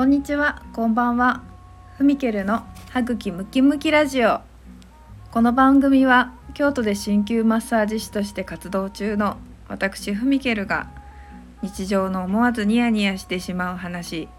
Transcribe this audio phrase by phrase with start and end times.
[0.00, 1.42] こんにちは、こんばんは。
[1.98, 4.40] ふみけるの歯茎ムキムキラジオ。
[5.30, 9.36] この番組は京都で鍼灸マッサージ師として活動中の
[9.68, 10.88] 私ふみけるが
[11.60, 14.30] 日常の思わずニヤニヤしてしまう話、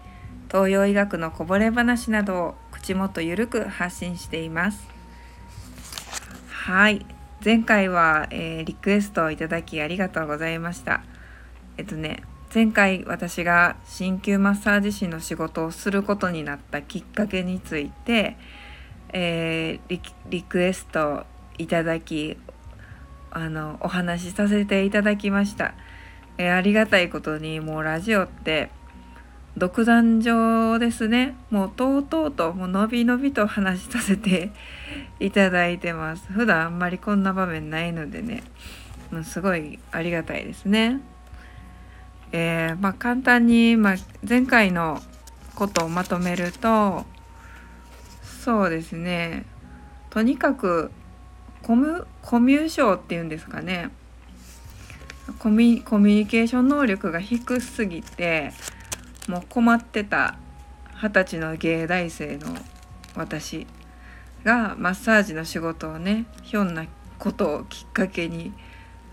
[0.50, 4.88] 東洋医学のこぼれ話などを口元ゆるく発信しています。
[6.48, 7.06] はい、
[7.44, 11.04] 前回は、えーリクエストをいただきありがとうございました。
[11.76, 12.24] えっとね
[12.54, 18.36] 前回私が鍼灸マッサージ師の仕事をすることになったきっかけについて、
[19.14, 21.24] えーリクエスト
[21.56, 22.36] いただき
[23.30, 25.74] あのお話しさせていただきました、
[26.36, 28.68] えーありがたいことにもうラジオって
[29.56, 31.34] 独壇場ですね。
[31.50, 34.50] もうとうとうともうのびのびと話しさせて
[35.20, 36.30] いただいてます。
[36.30, 38.42] 普段あんまりこんな場面ないのでね。
[39.10, 41.00] もうすごいありがたいですね。
[42.32, 43.94] えーまあ、簡単に、まあ、
[44.26, 45.00] 前回の
[45.54, 47.04] ことをまとめると
[48.44, 49.44] そうですね。
[50.10, 50.90] とにかく
[51.62, 53.90] コミュコミュ障っていうんですかね。
[55.38, 58.52] コミコミュニケーション能力が低すぎて
[59.28, 60.36] もう困ってた
[60.96, 62.56] 二十歳の芸大生の
[63.14, 63.66] 私
[64.44, 66.86] がマッサージの仕事をねひょんな
[67.18, 68.52] ことをきっかけに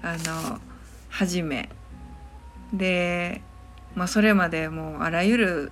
[0.02, 0.60] あの
[1.10, 1.70] 始め
[2.74, 3.42] で、
[3.96, 5.72] まあ、それまでもうあらゆる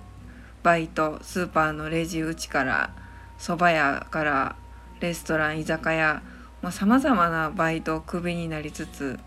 [0.62, 2.90] バイトスーパーのレジ打ちから
[3.38, 4.56] 蕎麦屋から
[5.00, 6.22] レストラン居酒屋
[6.70, 9.18] さまざ、まなバイトをクビになりつつ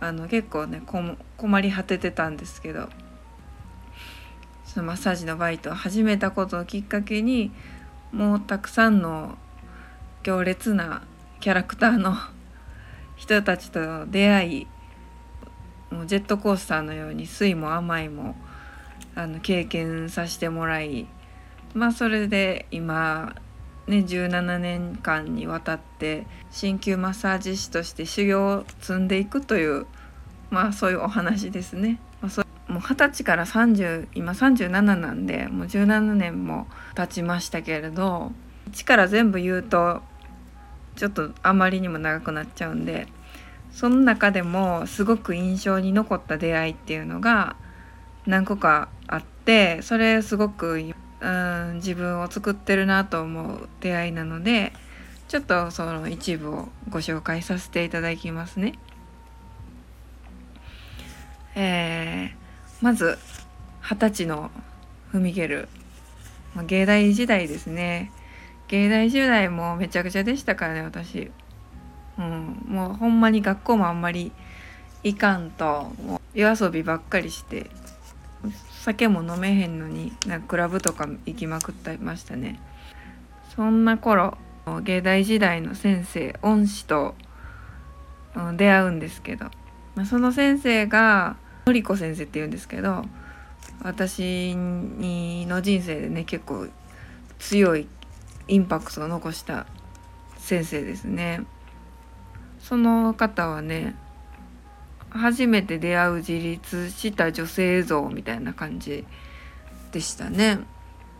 [0.00, 2.88] あの結構ね困り果ててたんですけど
[4.64, 7.50] そのマッサージのバイトを始めたことをきっかけに
[8.12, 9.38] もうたくさんの
[10.22, 11.02] 強烈な
[11.40, 12.14] キャラクターの
[13.16, 14.66] 人たちと出会い
[15.98, 18.36] もうジェットコースターのように酸いも甘いも
[19.16, 21.08] あの経験させてもらい
[21.74, 23.34] まあそれで今
[23.88, 29.86] ね17年間にわたって鍼灸マッサージ師として修行を積んでいくという
[30.50, 31.98] まあそういうお話ですね。
[32.20, 38.30] まあ、そうもう二十歳から30今37なんでもう17年も経ちましたけれど
[38.68, 40.02] 一から全部言うと
[40.94, 43.08] ちょっとあまりにも長くなっちゃうんで
[43.78, 47.54] その中でもすごく印象に残った出会いっていうのが
[48.26, 50.82] 何個かあってそれすごく
[51.20, 54.72] うん自分を作ってるなと思う出会いなので
[55.28, 58.72] ちょっとその一部をご紹介させていただきますね。
[61.54, 63.16] えーまず
[63.80, 64.50] 二十歳の
[65.12, 65.68] フミゲル、
[66.56, 68.10] まあ、芸大時代ですね
[68.66, 71.30] 芸大時代もめちゃくちゃでしたからね私。
[72.18, 74.32] うん、もうほんまに学校もあんまり
[75.04, 77.70] いかんともう夜遊びばっかりして
[78.70, 82.60] 酒も飲めへんのになんかクラブとか行きまくってましたね
[83.54, 84.36] そんな頃
[84.82, 87.28] 芸大時代の先生恩師と、うん
[88.56, 89.46] 出会うんですけど、
[89.96, 91.36] まあ、その先生が
[91.66, 93.04] のりこ先生っていうんですけど
[93.82, 96.68] 私にの人生でね結構
[97.38, 97.88] 強い
[98.46, 99.66] インパクトを残した
[100.38, 101.42] 先生ですね。
[102.68, 103.96] その方はね
[105.08, 109.06] 初めて出会う自立した女性像みたいな感じ
[109.90, 110.58] でしたね。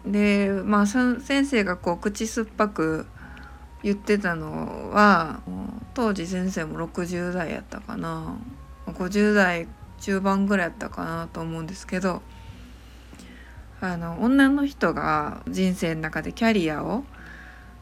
[0.05, 3.07] でまあ先生がこう口酸っぱく
[3.83, 5.41] 言ってたのは
[5.95, 8.37] 当時先生も60代やったかな
[8.87, 9.69] 50代
[10.01, 12.21] 中盤ぐらいやったかなと思うんですけど
[13.81, 17.05] あの女の人が人生の中でキャリアを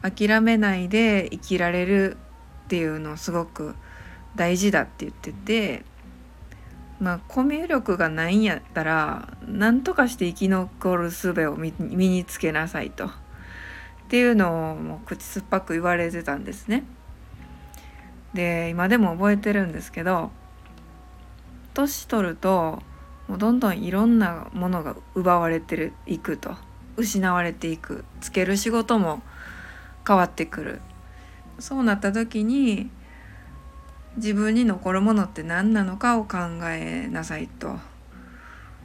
[0.03, 2.17] 諦めないで生きられる
[2.67, 3.75] っていうのすごく
[4.35, 5.85] 大事だって言ってて
[6.99, 13.07] まあコミュ力がないんやったら何とかして生き残る術を身身につけなさいと。
[13.07, 13.11] っ
[14.09, 16.85] ていうのをもう口酸っぱく言われてたんですね。
[18.35, 20.31] で今でも覚えてるんですけど
[21.75, 22.83] 年取ると
[23.29, 26.57] もうどんどんいろんなものが奪われてるいくと。
[26.97, 28.05] 失われていく。
[28.21, 29.23] つける仕事も
[30.07, 30.81] 変わってくる。
[31.59, 32.91] そうなった時に
[34.17, 37.79] 自分に残るものって何なのかを考えなさいと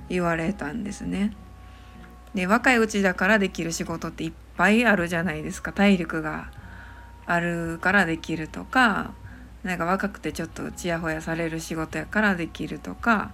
[0.09, 1.35] 言われたんですね。
[2.33, 6.51] で若いうちだからできる仕事っていっぱいあるじゃないですか体力が
[7.25, 9.13] あるからできるとか
[9.63, 13.31] なんか若くてちょっとちやほやされる仕事やからできるとか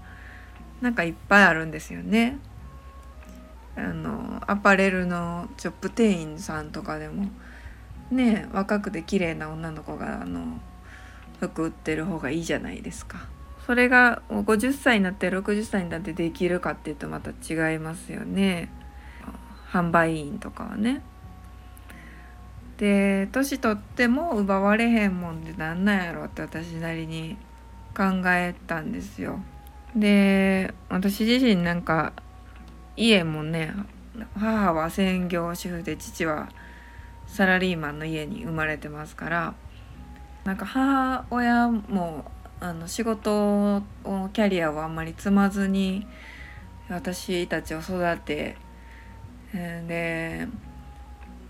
[0.81, 2.37] なんかいっぱいあるんですよね。
[3.75, 7.29] あのアパレルのショップ店員さんとかでも
[8.11, 10.59] ね若くて綺麗な女の子があの
[11.39, 13.27] 服売ってる方がいいじゃないですか。
[13.65, 18.69] それが50歳になって60歳になってできるかっていうとまた違いますよね。
[19.69, 21.01] 販売員とかはね。
[22.77, 27.35] で年取っても奪われへんもんでなんなんやろって私なりに
[27.95, 29.39] 考えたんですよ。
[29.95, 32.13] で私自身なんか
[32.95, 33.73] 家もね
[34.35, 36.49] 母は専業主婦で父は
[37.27, 39.53] サラリーマンの家に生まれてますから
[40.43, 42.25] なんか母親も
[42.59, 43.81] あの仕事を
[44.33, 46.07] キャリアをあんまり積まずに
[46.89, 48.57] 私たちを育て
[49.53, 50.47] で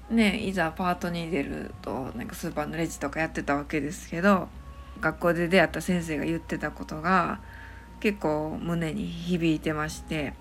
[0.09, 4.49] ねいざパートに出るとなんかスーパーのレジとかやってたわけですけど
[4.99, 7.39] 学校で出会った先生が言ってたことが
[7.99, 10.33] 結構胸に響いてまして、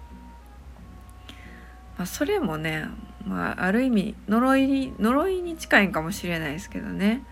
[1.96, 2.86] まあ、それもね、
[3.26, 7.24] まあ、ある意味呪い呪いに近いんかもしれないですけどね。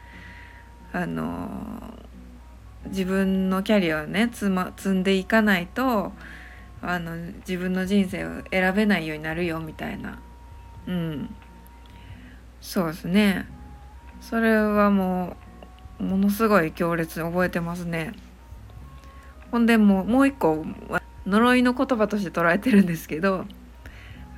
[0.93, 1.49] あの
[2.87, 6.13] 自分のキャリアをね積,、ま、積んでいかないと
[6.83, 10.19] あの自分の人生を選べないようになるよみたいな。
[10.87, 11.35] うん。
[12.61, 13.47] そうですね。
[14.21, 15.37] それはも
[16.01, 18.13] うものすごい強烈に覚えてますね。
[19.53, 20.65] ほんでもうもう一個
[21.27, 23.47] 呪いの言葉として捉えてるんですけど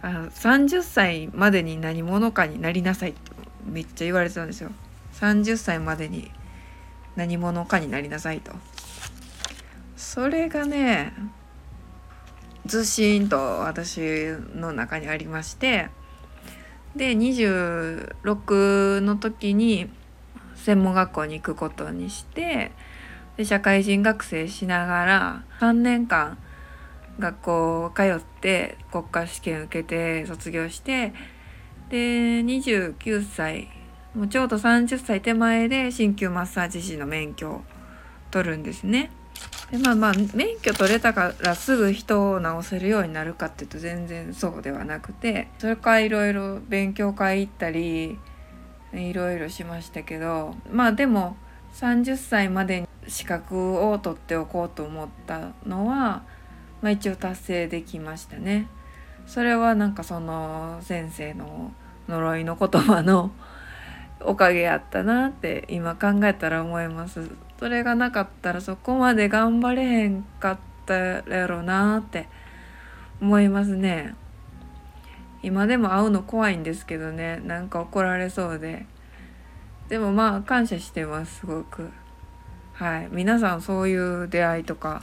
[0.03, 3.11] あの30歳までに何者かになりなさい。
[3.11, 3.21] って
[3.65, 4.71] めっちゃ言われてたんですよ。
[5.15, 6.31] 30歳までに
[7.17, 8.53] 何者かになりなさいと。
[9.97, 11.13] それがね
[12.67, 14.01] ずしんと私
[14.55, 15.89] の中にありまして
[16.95, 19.89] で26の時に
[20.55, 22.73] 専門学校に行くことにして
[23.37, 26.39] で社会人学生しながら3年間
[27.19, 31.13] 学校通って国家試験受けて卒業して
[31.89, 33.69] で29歳
[34.15, 37.61] もうちょうど30歳手前で鍼灸マッサージ師の免許を
[38.31, 39.11] 取るんですね。
[39.71, 48.19] でまあまあ免許取れたからすぐ人を治せるようになるかっていうと全然そうではなくてそれからいろいろ勉強会行ったり
[48.93, 51.37] いろいろしましたけどまあでも
[51.75, 56.23] 30歳までに資格を取っておこうと思ったのは、
[56.82, 58.69] まあ、一応達成できましたね。
[59.26, 61.73] それはなんかその先生の
[62.08, 63.32] 呪いの言葉の
[64.20, 67.31] おかげやったなって今考えたら思います。
[67.58, 72.28] それがなかったらそこまで頑張れへんかったやろなって
[73.20, 74.14] 思いますね。
[75.43, 77.40] 今でも会うの怖いんですけどね。
[77.44, 78.87] なんか怒られそうで。
[79.88, 81.90] でもまあ感謝してますすごく。
[82.73, 83.08] はい。
[83.11, 85.02] 皆さんそういう出会いとか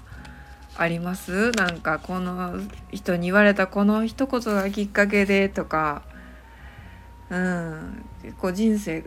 [0.75, 1.51] あります？
[1.51, 2.59] なんかこの
[2.91, 6.01] 人に言われたこの一言がきっかけでとか。
[7.29, 8.03] うん。
[8.21, 9.03] 結構人生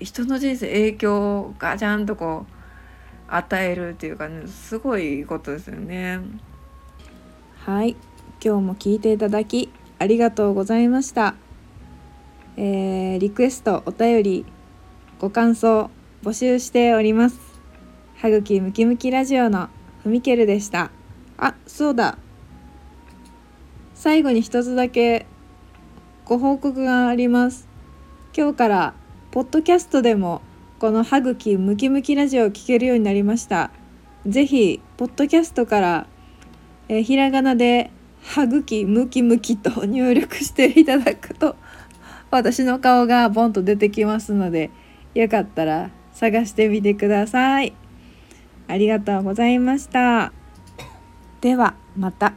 [0.00, 2.52] 人の人生影響をガチャンとこう
[3.32, 6.20] 与えるっていうかねすごいことですよね。
[7.64, 7.96] はい。
[8.44, 11.34] 今日も聞いていただきありがとうございました。
[12.56, 14.46] えー、リクエストお便り
[15.18, 15.90] ご感想
[16.22, 17.38] 募集しております。
[18.16, 19.68] はぐきムキムキラジオの
[20.04, 20.90] ふみけるでした。
[21.38, 22.18] あそうだ。
[23.94, 25.24] 最後に一つだけ
[26.26, 27.66] ご報告があります。
[28.36, 28.94] 今日から
[29.30, 30.42] ポッドキャストでも
[30.78, 33.70] この歯茎ムキムキラジオを聴けるようになりました。
[34.26, 36.06] ぜひポッドキャストから、
[36.88, 37.90] え、ひらがなで
[38.22, 41.56] 歯茎ムキムキと入力していただくと
[42.30, 44.70] 私の顔がボンと出てきますので
[45.14, 47.72] よかったら探してみてください。
[48.68, 50.32] ありがとうございました
[51.40, 52.32] ではまた。